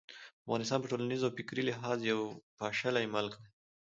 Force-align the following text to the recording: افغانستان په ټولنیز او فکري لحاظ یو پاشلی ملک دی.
افغانستان 0.45 0.79
په 0.81 0.89
ټولنیز 0.91 1.21
او 1.23 1.31
فکري 1.37 1.63
لحاظ 1.69 1.97
یو 2.11 2.19
پاشلی 2.59 3.05
ملک 3.15 3.33
دی. 3.41 3.49